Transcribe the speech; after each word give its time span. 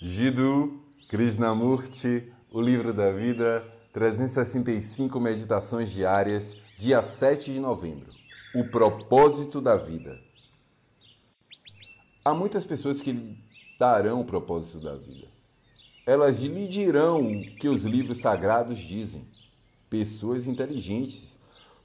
Jiddu 0.00 0.78
Krishnamurti, 1.08 2.30
O 2.52 2.60
Livro 2.60 2.92
da 2.92 3.10
Vida, 3.10 3.64
365 3.94 5.18
Meditações 5.18 5.90
Diárias, 5.90 6.54
dia 6.78 7.00
7 7.00 7.54
de 7.54 7.58
novembro. 7.58 8.12
O 8.54 8.64
propósito 8.64 9.58
da 9.58 9.74
vida. 9.74 10.20
Há 12.22 12.34
muitas 12.34 12.66
pessoas 12.66 13.00
que 13.00 13.10
lhe 13.10 13.38
darão 13.80 14.20
o 14.20 14.24
propósito 14.26 14.80
da 14.80 14.94
vida. 14.96 15.28
Elas 16.04 16.40
lhe 16.40 16.68
dirão 16.68 17.32
o 17.32 17.56
que 17.56 17.66
os 17.66 17.84
livros 17.84 18.18
sagrados 18.18 18.78
dizem. 18.78 19.26
Pessoas 19.88 20.46
inteligentes 20.46 21.38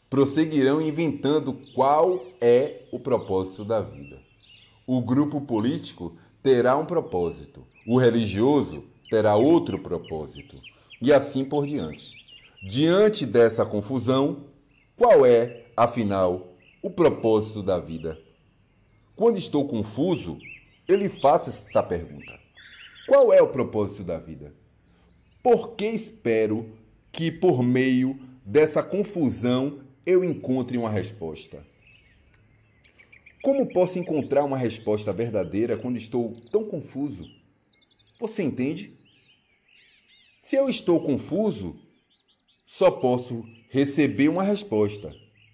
prosseguirão 0.10 0.82
inventando 0.82 1.54
qual 1.74 2.22
é 2.42 2.90
o 2.92 3.00
propósito 3.00 3.64
da 3.64 3.80
vida. 3.80 4.20
O 4.86 5.00
grupo 5.00 5.40
político 5.40 6.18
terá 6.44 6.78
um 6.78 6.86
propósito, 6.86 7.66
o 7.86 7.98
religioso 7.98 8.84
terá 9.10 9.36
outro 9.36 9.80
propósito, 9.80 10.58
e 11.02 11.12
assim 11.12 11.44
por 11.44 11.68
diante. 11.68 12.14
Diante 12.64 13.26
dessa 13.26 13.66
confusão, 13.66 14.46
qual 14.96 15.26
é, 15.26 15.66
afinal, 15.76 16.54
o 16.82 16.90
propósito 16.90 17.62
da 17.64 17.80
vida? 17.80 18.20
Quando 19.16 19.38
estou 19.38 19.68
confuso, 19.68 20.38
eu 20.88 20.96
lhe 20.96 21.10
faço 21.10 21.50
esta 21.50 21.84
pergunta: 21.84 22.40
Qual 23.08 23.34
é 23.34 23.42
o 23.42 23.48
propósito 23.48 24.04
da 24.04 24.18
vida? 24.18 24.52
Por 25.44 25.76
que 25.76 25.88
espero 25.88 26.70
que, 27.12 27.32
por 27.32 27.64
meio 27.64 28.20
dessa 28.46 28.84
confusão, 28.84 29.80
eu 30.06 30.24
encontre 30.24 30.78
uma 30.78 30.90
resposta? 30.90 31.66
Como 33.42 33.66
posso 33.66 33.98
encontrar 33.98 34.44
uma 34.44 34.58
resposta 34.58 35.12
verdadeira 35.12 35.76
quando 35.76 35.98
estou 35.98 36.40
tão 36.52 36.64
confuso? 36.64 37.26
Você 38.20 38.44
entende? 38.44 38.94
Se 40.42 40.56
eu 40.56 40.70
estou 40.70 41.00
confuso, 41.00 41.76
só 42.68 42.92
posso 42.92 43.44
receber 43.70 44.30
uma 44.30 44.44
resposta, 44.44 45.12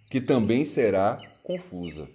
que 0.10 0.20
também 0.20 0.66
será 0.66 1.22
confusa. 1.44 2.10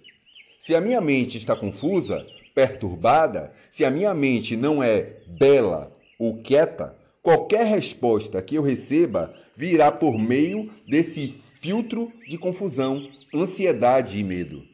Se 0.59 0.75
a 0.75 0.81
minha 0.81 1.01
mente 1.01 1.39
está 1.39 1.55
confusa, 1.55 2.23
perturbada, 2.53 3.51
se 3.71 3.83
a 3.83 3.89
minha 3.89 4.13
mente 4.13 4.55
não 4.55 4.83
é 4.83 5.23
bela 5.25 5.97
ou 6.19 6.37
quieta, 6.43 6.95
qualquer 7.23 7.65
resposta 7.65 8.43
que 8.43 8.55
eu 8.55 8.61
receba 8.61 9.33
virá 9.57 9.91
por 9.91 10.19
meio 10.19 10.69
desse 10.87 11.29
filtro 11.59 12.13
de 12.29 12.37
confusão, 12.37 13.09
ansiedade 13.33 14.19
e 14.19 14.23
medo. 14.23 14.72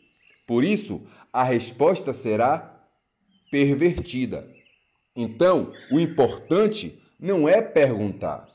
Por 0.50 0.64
isso, 0.64 1.06
a 1.32 1.44
resposta 1.44 2.12
será 2.12 2.84
pervertida. 3.52 4.52
Então, 5.16 5.72
o 5.92 6.00
importante 6.00 7.00
não 7.20 7.48
é 7.48 7.62
perguntar 7.62 8.50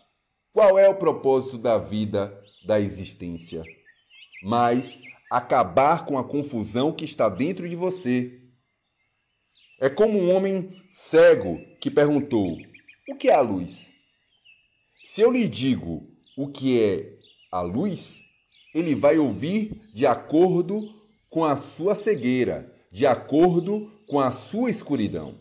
qual 0.53 0.77
é 0.77 0.89
o 0.89 0.97
propósito 0.97 1.56
da 1.56 1.78
vida, 1.78 2.37
da 2.67 2.81
existência, 2.81 3.62
mas 4.42 5.00
acabar 5.31 6.05
com 6.05 6.19
a 6.19 6.25
confusão 6.25 6.91
que 6.91 7.05
está 7.05 7.28
dentro 7.28 7.69
de 7.69 7.77
você. 7.77 8.41
É 9.81 9.89
como 9.89 10.19
um 10.19 10.34
homem 10.34 10.83
cego 10.91 11.61
que 11.81 11.92
perguntou: 11.92 12.56
O 13.09 13.15
que 13.15 13.28
é 13.28 13.34
a 13.34 13.41
luz? 13.41 13.92
Se 15.06 15.20
eu 15.20 15.31
lhe 15.31 15.47
digo 15.47 16.11
o 16.37 16.48
que 16.48 16.83
é 16.83 17.17
a 17.53 17.61
luz, 17.61 18.25
ele 18.75 18.97
vai 18.97 19.17
ouvir 19.17 19.81
de 19.95 20.05
acordo 20.05 21.03
com 21.35 21.45
a 21.45 21.57
sua 21.57 21.97
cegueira, 21.97 22.73
de 22.93 23.05
acordo 23.05 23.91
com 24.07 24.21
a 24.21 24.31
sua 24.31 24.71
escuridão. 24.71 25.35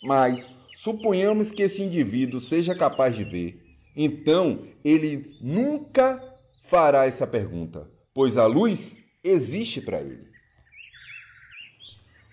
Mas 0.00 0.54
suponhamos 0.76 1.50
que 1.50 1.62
esse 1.62 1.82
indivíduo 1.82 2.38
seja 2.38 2.76
capaz 2.76 3.16
de 3.16 3.24
ver, 3.24 3.60
então 3.96 4.68
ele 4.84 5.34
nunca 5.40 6.22
fará 6.62 7.06
essa 7.06 7.26
pergunta, 7.26 7.90
pois 8.14 8.38
a 8.38 8.46
luz 8.46 8.98
existe 9.24 9.80
para 9.80 10.00
ele. 10.00 10.28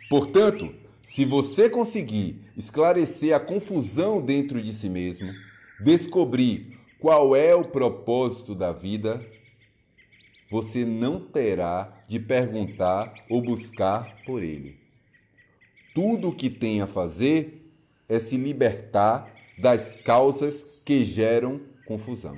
Portanto, 0.07 0.71
se 1.01 1.25
você 1.25 1.67
conseguir 1.67 2.41
esclarecer 2.55 3.35
a 3.35 3.39
confusão 3.39 4.23
dentro 4.23 4.61
de 4.61 4.71
si 4.71 4.87
mesmo, 4.87 5.33
descobrir 5.83 6.77
qual 6.99 7.35
é 7.35 7.55
o 7.55 7.69
propósito 7.69 8.53
da 8.53 8.71
vida, 8.71 9.25
você 10.53 10.85
não 10.85 11.19
terá 11.19 11.91
de 12.07 12.19
perguntar 12.19 13.25
ou 13.27 13.41
buscar 13.41 14.17
por 14.23 14.43
ele. 14.43 14.77
Tudo 15.95 16.29
o 16.29 16.35
que 16.35 16.47
tem 16.47 16.79
a 16.79 16.85
fazer 16.85 17.73
é 18.07 18.19
se 18.19 18.37
libertar 18.37 19.33
das 19.57 19.95
causas 19.95 20.63
que 20.85 21.03
geram 21.03 21.59
confusão. 21.87 22.37